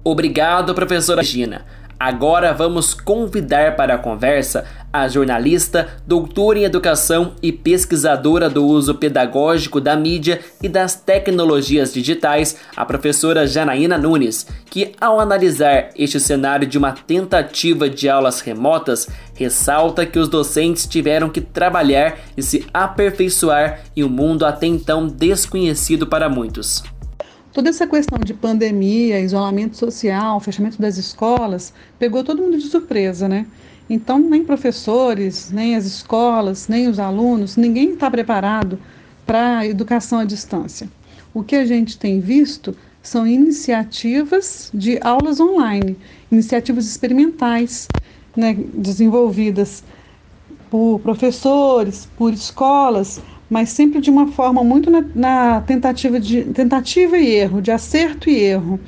Obrigado, 0.05 0.75
professora 0.75 1.23
Gina. 1.23 1.65
Agora 1.99 2.55
vamos 2.55 2.95
convidar 2.95 3.77
para 3.77 3.95
a 3.95 3.99
conversa 3.99 4.65
a 5.03 5.09
jornalista, 5.09 5.89
doutora 6.07 6.59
em 6.59 6.65
educação 6.65 7.35
e 7.43 7.53
pesquisadora 7.53 8.49
do 8.49 8.65
uso 8.65 8.95
pedagógico 8.95 9.81
da 9.81 9.97
mídia 9.97 10.41
e 10.63 10.69
das 10.69 10.95
tecnologias 10.95 11.93
digitais, 11.93 12.57
a 12.77 12.85
professora 12.85 13.47
Janaína 13.47 13.97
Nunes, 13.97 14.47
que, 14.67 14.93
ao 15.01 15.21
analisar 15.21 15.91
este 15.97 16.19
cenário 16.19 16.67
de 16.67 16.79
uma 16.79 16.93
tentativa 16.93 17.89
de 17.89 18.09
aulas 18.09 18.41
remotas, 18.41 19.09
ressalta 19.35 20.05
que 20.05 20.19
os 20.19 20.29
docentes 20.29 20.87
tiveram 20.87 21.29
que 21.29 21.41
trabalhar 21.41 22.19
e 22.37 22.43
se 22.43 22.67
aperfeiçoar 22.73 23.81
em 23.97 24.05
um 24.05 24.09
mundo 24.09 24.45
até 24.45 24.67
então 24.67 25.07
desconhecido 25.07 26.07
para 26.07 26.29
muitos. 26.29 26.83
Toda 27.53 27.71
essa 27.71 27.87
questão 27.87 28.19
de 28.19 28.35
pandemia, 28.35 29.19
isolamento 29.21 29.77
social, 29.77 30.39
fechamento 30.39 30.81
das 30.81 30.97
escolas, 30.97 31.73
pegou 31.99 32.23
todo 32.23 32.43
mundo 32.43 32.59
de 32.59 32.65
surpresa, 32.65 33.29
né? 33.29 33.47
Então, 33.89 34.19
nem 34.19 34.45
professores, 34.45 35.51
nem 35.51 35.75
as 35.75 35.87
escolas, 35.87 36.69
nem 36.69 36.89
os 36.89 36.99
alunos, 36.99 37.57
ninguém 37.57 37.95
está 37.95 38.11
preparado 38.11 38.79
para 39.27 39.59
a 39.59 39.67
educação 39.67 40.19
à 40.19 40.25
distância. 40.25 40.89
O 41.33 41.43
que 41.43 41.57
a 41.57 41.65
gente 41.65 41.99
tem 41.99 42.21
visto 42.21 42.77
são 43.03 43.27
iniciativas 43.27 44.71
de 44.75 44.99
aulas 45.01 45.41
online, 45.41 45.97
iniciativas 46.31 46.87
experimentais, 46.87 47.89
né, 48.37 48.57
desenvolvidas 48.75 49.83
por 50.71 51.01
professores, 51.01 52.07
por 52.17 52.33
escolas, 52.33 53.21
mas 53.49 53.71
sempre 53.71 54.01
de 54.01 54.11
uma 54.11 54.29
forma 54.29 54.63
muito 54.63 54.91
na, 54.91 55.05
na, 55.15 55.61
tentativa 55.63 56.21
de 56.21 56.45
tentativa 56.45 57.17
e 57.17 57.35
erro, 57.35 57.63
de 57.63 57.71
acerto 57.71 58.29
e 58.29 58.37
erro, 58.37 58.79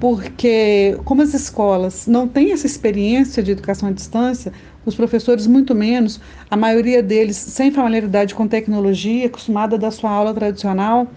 porque 0.00 0.98
como 1.04 1.22
as 1.22 1.34
escolas 1.34 2.06
não 2.06 2.28
têm 2.28 2.52
essa 2.52 2.66
experiência 2.66 3.42
de 3.42 3.50
educação 3.50 3.88
à 3.88 3.92
distância, 3.92 4.52
os 4.86 4.94
professores 4.94 5.46
muito 5.46 5.74
menos, 5.74 6.20
a 6.50 6.56
maioria 6.56 7.02
deles 7.02 7.36
sem 7.36 7.70
familiaridade 7.70 8.34
com 8.34 8.46
tecnologia, 8.46 9.26
acostumada 9.26 9.76
da 9.76 9.90
sua 9.90 10.10
aula 10.10 10.32
tradicional, 10.32 11.08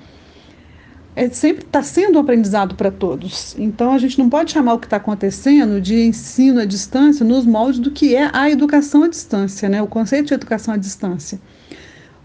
é, 1.15 1.29
sempre 1.29 1.63
está 1.63 1.83
sendo 1.83 2.17
um 2.17 2.21
aprendizado 2.21 2.75
para 2.75 2.89
todos. 2.89 3.55
Então 3.59 3.93
a 3.93 3.97
gente 3.97 4.17
não 4.17 4.29
pode 4.29 4.51
chamar 4.51 4.73
o 4.73 4.79
que 4.79 4.87
está 4.87 4.97
acontecendo 4.97 5.79
de 5.79 6.01
ensino 6.01 6.59
à 6.59 6.65
distância 6.65 7.25
nos 7.25 7.45
moldes 7.45 7.79
do 7.79 7.91
que 7.91 8.15
é 8.15 8.29
a 8.33 8.49
educação 8.49 9.03
à 9.03 9.07
distância, 9.07 9.69
né? 9.69 9.81
o 9.81 9.87
conceito 9.87 10.27
de 10.27 10.33
educação 10.33 10.73
à 10.73 10.77
distância 10.77 11.39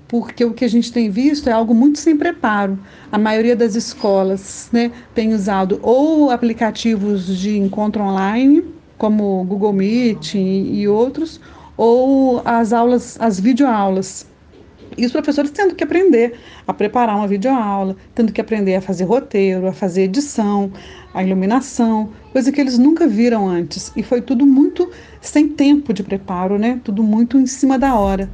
porque 0.08 0.44
o 0.44 0.52
que 0.52 0.64
a 0.64 0.68
gente 0.68 0.92
tem 0.92 1.10
visto 1.10 1.48
é 1.48 1.52
algo 1.52 1.74
muito 1.74 1.98
sem 1.98 2.16
preparo. 2.16 2.78
A 3.10 3.18
maioria 3.18 3.56
das 3.56 3.74
escolas 3.74 4.68
né, 4.72 4.92
tem 5.14 5.34
usado 5.34 5.78
ou 5.82 6.30
aplicativos 6.30 7.26
de 7.38 7.56
encontro 7.58 8.02
online, 8.02 8.64
como 8.96 9.44
Google 9.44 9.72
Meet 9.72 10.34
e, 10.34 10.80
e 10.80 10.88
outros, 10.88 11.40
ou 11.76 12.40
as 12.44 12.72
aulas, 12.72 13.16
as 13.20 13.40
videoaulas. 13.40 14.26
E 14.96 15.04
os 15.04 15.12
professores 15.12 15.50
tendo 15.50 15.74
que 15.74 15.84
aprender 15.84 16.38
a 16.66 16.72
preparar 16.72 17.16
uma 17.16 17.28
videoaula, 17.28 17.96
tendo 18.14 18.32
que 18.32 18.40
aprender 18.40 18.76
a 18.76 18.80
fazer 18.80 19.04
roteiro, 19.04 19.66
a 19.66 19.72
fazer 19.72 20.04
edição, 20.04 20.72
a 21.12 21.22
iluminação, 21.22 22.10
coisa 22.32 22.50
que 22.50 22.60
eles 22.60 22.78
nunca 22.78 23.06
viram 23.06 23.46
antes. 23.46 23.92
E 23.94 24.02
foi 24.02 24.22
tudo 24.22 24.46
muito 24.46 24.90
sem 25.20 25.48
tempo 25.48 25.92
de 25.92 26.02
preparo, 26.02 26.58
né? 26.58 26.80
Tudo 26.82 27.02
muito 27.02 27.36
em 27.36 27.46
cima 27.46 27.78
da 27.78 27.94
hora. 27.94 28.30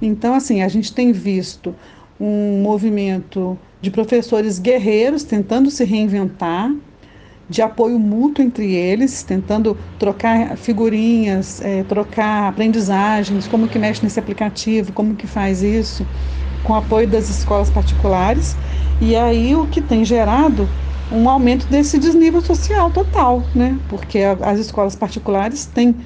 Então, 0.00 0.34
assim, 0.34 0.62
a 0.62 0.68
gente 0.68 0.92
tem 0.92 1.12
visto 1.12 1.74
um 2.20 2.60
movimento 2.62 3.58
de 3.80 3.90
professores 3.90 4.58
guerreiros 4.58 5.22
tentando 5.22 5.70
se 5.70 5.84
reinventar, 5.84 6.70
de 7.48 7.62
apoio 7.62 7.98
mútuo 7.98 8.44
entre 8.44 8.74
eles, 8.74 9.22
tentando 9.22 9.76
trocar 9.98 10.56
figurinhas, 10.58 11.60
é, 11.62 11.82
trocar 11.84 12.48
aprendizagens, 12.48 13.48
como 13.48 13.68
que 13.68 13.78
mexe 13.78 14.02
nesse 14.04 14.18
aplicativo, 14.20 14.92
como 14.92 15.16
que 15.16 15.26
faz 15.26 15.62
isso, 15.62 16.06
com 16.62 16.74
apoio 16.74 17.08
das 17.08 17.30
escolas 17.30 17.70
particulares. 17.70 18.58
E 19.00 19.16
aí 19.16 19.54
o 19.56 19.66
que 19.66 19.80
tem 19.80 20.04
gerado 20.04 20.68
um 21.10 21.28
aumento 21.28 21.66
desse 21.68 21.98
desnível 21.98 22.42
social 22.42 22.90
total, 22.90 23.48
né? 23.54 23.80
Porque 23.88 24.18
as 24.42 24.58
escolas 24.58 24.94
particulares 24.94 25.64
têm 25.64 25.96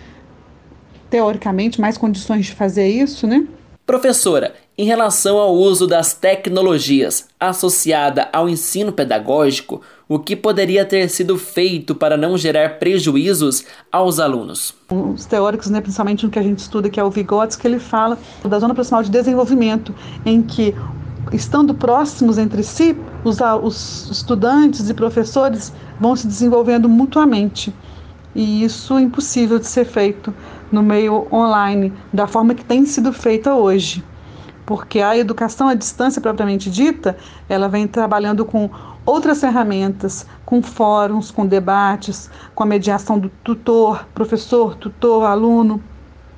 teoricamente 1.11 1.81
mais 1.81 1.99
condições 1.99 2.47
de 2.47 2.53
fazer 2.53 2.87
isso, 2.89 3.27
né? 3.27 3.47
Professora, 3.93 4.55
em 4.79 4.87
relação 4.87 5.37
ao 5.37 5.55
uso 5.55 5.87
das 5.87 6.15
tecnologias 6.15 7.29
associada 7.39 8.27
ao 8.33 8.49
ensino 8.49 8.91
pedagógico, 8.91 9.83
o 10.09 10.19
que 10.19 10.35
poderia 10.35 10.83
ter 10.83 11.11
sido 11.11 11.37
feito 11.37 11.95
para 11.95 12.17
não 12.17 12.39
gerar 12.39 12.79
prejuízos 12.79 13.67
aos 13.93 14.19
alunos? 14.19 14.75
Os 14.91 15.27
teóricos, 15.27 15.69
né, 15.69 15.83
principalmente 15.83 16.25
no 16.25 16.31
que 16.31 16.39
a 16.39 16.43
gente 16.43 16.61
estuda, 16.61 16.89
que 16.89 16.99
é 16.99 17.05
o 17.05 17.11
Vygotsky, 17.11 17.67
ele 17.67 17.79
fala 17.79 18.17
da 18.43 18.59
zona 18.59 18.73
proximal 18.73 19.03
de 19.03 19.11
desenvolvimento, 19.11 19.95
em 20.25 20.41
que 20.41 20.75
estando 21.31 21.75
próximos 21.75 22.39
entre 22.39 22.63
si, 22.63 22.97
os, 23.23 23.41
os 23.63 24.11
estudantes 24.11 24.89
e 24.89 24.95
professores 24.95 25.71
vão 26.01 26.17
se 26.17 26.27
desenvolvendo 26.27 26.89
mutuamente. 26.89 27.71
E 28.35 28.65
isso 28.65 28.97
é 28.97 29.03
impossível 29.03 29.59
de 29.59 29.67
ser 29.67 29.85
feito 29.85 30.35
no 30.73 30.83
meio 30.83 31.29
online, 31.31 31.93
da 32.13 32.27
forma 32.27 32.55
que 32.55 32.65
tem 32.65 32.87
sido 32.87 33.13
feita 33.13 33.55
hoje. 33.55 34.03
Porque 34.65 35.01
a 35.01 35.17
educação 35.17 35.69
à 35.69 35.75
distância 35.75 36.21
propriamente 36.21 36.71
dita, 36.71 37.17
ela 37.49 37.69
vem 37.69 37.87
trabalhando 37.87 38.45
com 38.45 38.71
outras 39.05 39.41
ferramentas, 39.41 40.27
com 40.47 40.63
fóruns, 40.63 41.31
com 41.31 41.47
debates, 41.47 42.31
com 42.55 42.63
a 42.63 42.67
mediação 42.67 43.19
do 43.19 43.29
tutor, 43.45 44.07
professor, 44.15 44.75
tutor, 44.77 45.25
aluno. 45.25 45.83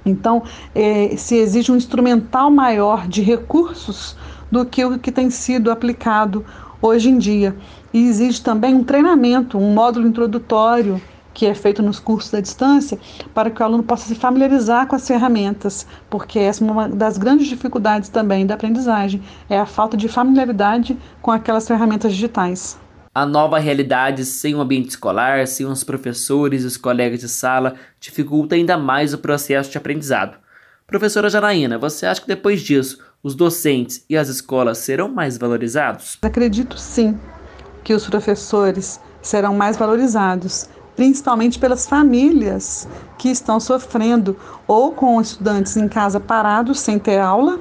Então, 0.05 0.43
é, 0.75 1.15
se 1.17 1.37
exige 1.37 1.71
um 1.71 1.77
instrumental 1.77 2.51
maior 2.51 3.07
de 3.07 3.23
recursos 3.23 4.17
do 4.51 4.65
que 4.65 4.85
o 4.85 4.99
que 4.99 5.13
tem 5.13 5.31
sido 5.31 5.71
aplicado 5.71 6.45
hoje 6.83 7.09
em 7.09 7.19
dia. 7.19 7.57
E 7.93 8.09
exige 8.09 8.43
também 8.43 8.75
um 8.75 8.85
treinamento, 8.85 9.59
um 9.59 9.73
módulo 9.73 10.07
introdutório 10.07 11.01
que 11.35 11.45
é 11.45 11.55
feito 11.55 11.83
nos 11.83 11.99
cursos 11.99 12.31
da 12.31 12.41
distância, 12.41 12.99
para 13.35 13.51
que 13.51 13.61
o 13.61 13.65
aluno 13.65 13.83
possa 13.83 14.07
se 14.07 14.15
familiarizar 14.15 14.87
com 14.87 14.95
as 14.95 15.07
ferramentas, 15.07 15.87
porque 16.09 16.39
essa 16.39 16.65
é 16.65 16.71
uma 16.71 16.89
das 16.89 17.19
grandes 17.19 17.49
dificuldades 17.49 18.09
também 18.09 18.47
da 18.47 18.55
aprendizagem, 18.55 19.21
é 19.51 19.59
a 19.59 19.67
falta 19.67 19.97
de 19.97 20.09
familiaridade 20.09 20.97
com 21.21 21.33
aquelas 21.33 21.67
ferramentas 21.67 22.13
digitais. 22.13 22.79
A 23.13 23.27
nova 23.27 23.59
realidade 23.59 24.25
sem 24.25 24.55
o 24.55 24.61
ambiente 24.61 24.91
escolar, 24.91 25.47
sem 25.47 25.67
os 25.67 25.85
professores 25.85 26.63
e 26.63 26.67
os 26.67 26.77
colegas 26.77 27.21
de 27.21 27.29
sala, 27.29 27.75
dificulta 28.01 28.55
ainda 28.55 28.79
mais 28.79 29.13
o 29.13 29.19
processo 29.19 29.71
de 29.71 29.79
aprendizado. 29.79 30.37
Professora 30.87 31.31
Janaína, 31.31 31.79
você 31.79 32.07
acha 32.07 32.21
que 32.21 32.27
depois 32.27 32.61
disso 32.61 32.99
os 33.23 33.35
docentes 33.35 34.05
e 34.09 34.17
as 34.17 34.29
escolas 34.29 34.79
serão 34.79 35.09
mais 35.09 35.39
valorizados? 35.39 36.19
Acredito 36.23 36.77
sim 36.79 37.19
que 37.83 37.95
os 37.95 38.07
professores 38.07 39.01
serão 39.23 39.55
mais 39.55 39.77
valorizados 39.77 40.69
principalmente 40.97 41.59
pelas 41.59 41.87
famílias 41.87 42.89
que 43.19 43.29
estão 43.29 43.59
sofrendo 43.59 44.37
ou 44.67 44.93
com 44.93 45.21
estudantes 45.21 45.77
em 45.77 45.89
casa 45.89 46.21
parados 46.21 46.81
sem 46.81 46.99
ter 46.99 47.19
aula, 47.19 47.59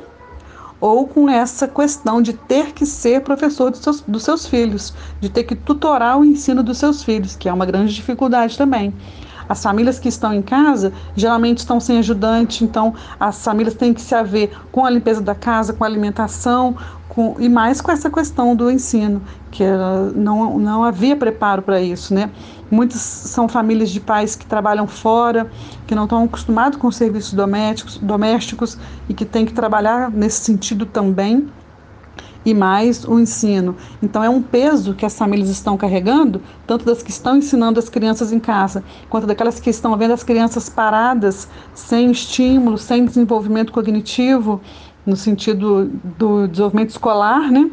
ou 0.79 1.07
com 1.07 1.29
essa 1.29 1.65
questão 1.65 2.21
de 2.21 2.33
ter 2.33 2.73
que 2.73 2.85
ser 2.85 3.21
professor 3.21 3.71
dos 3.71 3.79
seus, 3.79 4.01
dos 4.01 4.23
seus 4.23 4.45
filhos, 4.45 4.93
de 5.21 5.29
ter 5.29 5.43
que 5.43 5.55
tutorar 5.55 6.19
o 6.19 6.25
ensino 6.25 6.61
dos 6.61 6.77
seus 6.77 7.01
filhos, 7.01 7.37
que 7.37 7.47
é 7.47 7.53
uma 7.53 7.65
grande 7.65 7.95
dificuldade 7.95 8.57
também. 8.57 8.93
As 9.47 9.61
famílias 9.61 9.99
que 9.99 10.09
estão 10.09 10.33
em 10.33 10.41
casa 10.41 10.91
geralmente 11.15 11.59
estão 11.59 11.79
sem 11.79 11.99
ajudante, 11.99 12.63
então 12.63 12.93
as 13.19 13.43
famílias 13.43 13.75
têm 13.75 13.93
que 13.93 14.01
se 14.01 14.15
haver 14.15 14.51
com 14.71 14.85
a 14.85 14.89
limpeza 14.89 15.21
da 15.21 15.35
casa, 15.35 15.73
com 15.73 15.83
a 15.83 15.87
alimentação, 15.87 16.75
com, 17.13 17.35
e 17.39 17.47
mais 17.47 17.79
com 17.79 17.91
essa 17.91 18.09
questão 18.09 18.55
do 18.55 18.69
ensino, 18.71 19.21
que 19.51 19.63
não, 20.15 20.57
não 20.57 20.83
havia 20.83 21.15
preparo 21.15 21.61
para 21.61 21.79
isso, 21.79 22.13
né? 22.13 22.31
Muitas 22.71 23.01
são 23.01 23.47
famílias 23.47 23.91
de 23.91 23.99
pais 23.99 24.35
que 24.35 24.45
trabalham 24.45 24.87
fora, 24.87 25.49
que 25.85 25.93
não 25.93 26.05
estão 26.05 26.23
acostumados 26.23 26.79
com 26.79 26.91
serviços 26.91 27.33
domésticos, 27.33 27.97
domésticos 27.99 28.77
e 29.07 29.13
que 29.13 29.25
têm 29.25 29.45
que 29.45 29.53
trabalhar 29.53 30.09
nesse 30.09 30.41
sentido 30.41 30.85
também 30.85 31.47
e 32.45 32.53
mais 32.53 33.05
o 33.05 33.19
ensino. 33.19 33.75
Então 34.01 34.23
é 34.23 34.29
um 34.29 34.41
peso 34.41 34.93
que 34.93 35.05
as 35.05 35.17
famílias 35.17 35.49
estão 35.49 35.77
carregando, 35.77 36.41
tanto 36.65 36.83
das 36.83 37.03
que 37.03 37.11
estão 37.11 37.37
ensinando 37.37 37.79
as 37.79 37.89
crianças 37.89 38.31
em 38.31 38.39
casa, 38.39 38.83
quanto 39.09 39.27
daquelas 39.27 39.59
que 39.59 39.69
estão 39.69 39.95
vendo 39.95 40.13
as 40.13 40.23
crianças 40.23 40.67
paradas, 40.67 41.47
sem 41.73 42.11
estímulo, 42.11 42.77
sem 42.77 43.05
desenvolvimento 43.05 43.71
cognitivo, 43.71 44.59
no 45.05 45.15
sentido 45.15 45.91
do 46.17 46.47
desenvolvimento 46.47 46.89
escolar, 46.89 47.51
né? 47.51 47.69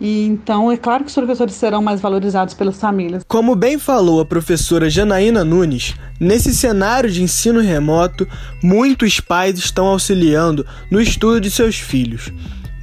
E 0.00 0.26
então 0.26 0.70
é 0.70 0.76
claro 0.76 1.04
que 1.04 1.08
os 1.08 1.14
professores 1.14 1.54
serão 1.54 1.80
mais 1.80 2.00
valorizados 2.00 2.52
pelas 2.52 2.78
famílias. 2.78 3.22
Como 3.26 3.54
bem 3.54 3.78
falou 3.78 4.20
a 4.20 4.24
professora 4.24 4.90
Janaína 4.90 5.44
Nunes, 5.44 5.94
nesse 6.20 6.54
cenário 6.54 7.10
de 7.10 7.22
ensino 7.22 7.60
remoto, 7.60 8.26
muitos 8.62 9.20
pais 9.20 9.56
estão 9.58 9.86
auxiliando 9.86 10.66
no 10.90 11.00
estudo 11.00 11.40
de 11.40 11.50
seus 11.50 11.76
filhos. 11.76 12.32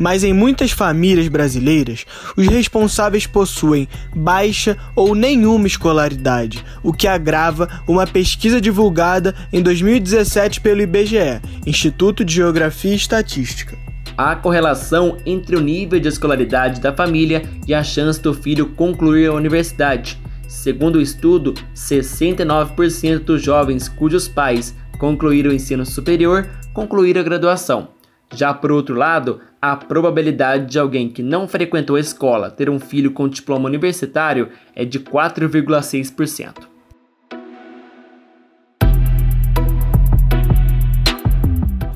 Mas 0.01 0.23
em 0.23 0.33
muitas 0.33 0.71
famílias 0.71 1.27
brasileiras, 1.27 2.07
os 2.35 2.47
responsáveis 2.47 3.27
possuem 3.27 3.87
baixa 4.15 4.75
ou 4.95 5.13
nenhuma 5.13 5.67
escolaridade, 5.67 6.65
o 6.81 6.91
que 6.91 7.07
agrava 7.07 7.69
uma 7.87 8.07
pesquisa 8.07 8.59
divulgada 8.59 9.35
em 9.53 9.61
2017 9.61 10.59
pelo 10.59 10.81
IBGE, 10.81 11.39
Instituto 11.67 12.25
de 12.25 12.33
Geografia 12.33 12.93
e 12.93 12.95
Estatística 12.95 13.77
há 14.17 14.35
correlação 14.35 15.17
entre 15.25 15.55
o 15.55 15.61
nível 15.61 15.99
de 15.99 16.07
escolaridade 16.07 16.81
da 16.81 16.93
família 16.93 17.43
e 17.67 17.73
a 17.73 17.83
chance 17.83 18.21
do 18.21 18.33
filho 18.33 18.67
concluir 18.67 19.27
a 19.27 19.33
universidade. 19.33 20.19
Segundo 20.47 20.97
o 20.97 21.01
estudo, 21.01 21.53
69% 21.75 23.19
dos 23.19 23.41
jovens 23.41 23.87
cujos 23.87 24.27
pais 24.27 24.75
concluíram 24.99 25.49
o 25.51 25.53
ensino 25.53 25.85
superior 25.85 26.47
concluíram 26.73 27.21
a 27.21 27.23
graduação. 27.23 27.89
Já 28.33 28.53
por 28.53 28.71
outro 28.71 28.95
lado, 28.95 29.41
a 29.62 29.76
probabilidade 29.76 30.65
de 30.65 30.80
alguém 30.80 31.08
que 31.08 31.21
não 31.21 31.47
frequentou 31.47 31.95
a 31.95 32.00
escola 32.00 32.50
ter 32.50 32.67
um 32.67 32.80
filho 32.80 33.12
com 33.12 33.30
diploma 33.30 33.69
universitário 33.69 34.50
é 34.76 34.84
de 34.84 35.00
4,6%. 35.00 36.71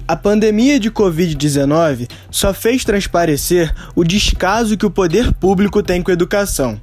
A 0.07 0.15
pandemia 0.15 0.79
de 0.79 0.91
Covid-19 0.91 2.07
só 2.29 2.53
fez 2.53 2.85
transparecer 2.85 3.73
o 3.95 4.03
descaso 4.03 4.77
que 4.77 4.85
o 4.85 4.91
poder 4.91 5.33
público 5.33 5.81
tem 5.81 6.03
com 6.03 6.11
a 6.11 6.13
educação. 6.13 6.79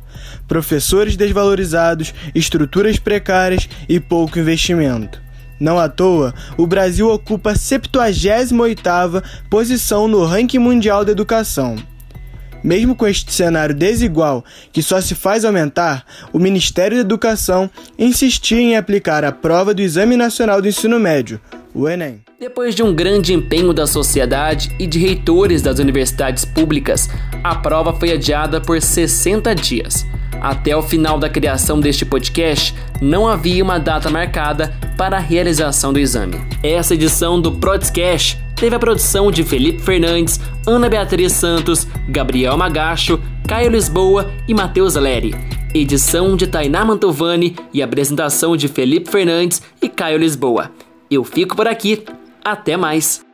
Professores 0.49 1.17
desvalorizados, 1.17 2.13
estruturas 2.35 2.99
precárias 2.99 3.69
e 3.89 4.01
pouco 4.01 4.41
investimento. 4.41 5.23
Não 5.61 5.79
à 5.79 5.89
toa, 5.89 6.35
o 6.57 6.67
Brasil 6.67 7.09
ocupa 7.09 7.51
a 7.51 7.55
78ª 7.55 9.23
posição 9.49 10.09
no 10.09 10.25
ranking 10.25 10.59
mundial 10.59 11.05
da 11.05 11.13
educação. 11.13 11.77
Mesmo 12.63 12.95
com 12.95 13.07
este 13.07 13.33
cenário 13.33 13.75
desigual, 13.75 14.45
que 14.73 14.83
só 14.83 15.01
se 15.01 15.15
faz 15.15 15.45
aumentar, 15.45 16.05
o 16.33 16.39
Ministério 16.39 16.97
da 16.97 17.03
Educação 17.03 17.69
insistia 17.99 18.61
em 18.61 18.77
aplicar 18.77 19.25
a 19.25 19.33
prova 19.33 19.75
do 19.75 19.83
Exame 19.83 20.17
Nacional 20.17 20.63
do 20.63 20.69
Ensino 20.69 21.01
Médio, 21.01 21.41
o 21.75 21.89
Enem. 21.89 22.21
Depois 22.39 22.75
de 22.75 22.83
um 22.83 22.95
grande 22.95 23.33
empenho 23.33 23.73
da 23.73 23.87
sociedade 23.87 24.75
e 24.79 24.87
de 24.87 24.99
reitores 24.99 25.61
das 25.61 25.79
universidades 25.81 26.45
públicas, 26.45 27.09
a 27.43 27.57
prova 27.57 27.93
foi 27.93 28.13
adiada 28.13 28.61
por 28.61 28.81
60 28.81 29.55
dias. 29.55 30.07
Até 30.43 30.77
o 30.77 30.83
final 30.83 31.21
da 31.21 31.29
criação 31.29 31.79
deste 31.79 32.05
podcast, 32.05 32.75
não 33.01 33.29
havia 33.29 33.63
uma 33.63 33.79
data 33.79 34.11
marcada 34.11 34.75
para 34.99 35.17
a 35.17 35.21
realização 35.21 35.93
do 35.93 36.01
exame. 36.01 36.37
Essa 36.65 36.95
edição 36.95 37.41
do 37.41 37.53
Podcast 37.53 38.37
teve 38.57 38.75
a 38.75 38.79
produção 38.79 39.31
de 39.31 39.45
Felipe 39.45 39.81
Fernandes, 39.81 40.41
Ana 40.67 40.89
Beatriz 40.89 41.33
Santos, 41.33 41.87
Gabriel 42.09 42.57
Magacho, 42.57 43.21
Caio 43.47 43.71
Lisboa 43.71 44.33
e 44.49 44.53
Matheus 44.53 44.97
Leri. 44.97 45.33
Edição 45.73 46.37
de 46.37 46.49
Tainá 46.49 46.85
Mantovani 46.85 47.55
e 47.73 47.81
apresentação 47.81 48.57
de 48.57 48.67
Felipe 48.67 49.11
Fernandes 49.11 49.63
e 49.81 49.89
Caio 49.89 50.19
Lisboa. 50.19 50.73
Eu 51.09 51.23
fico 51.23 51.55
por 51.55 51.69
aqui. 51.69 52.05
Até 52.45 52.77
mais! 52.77 53.32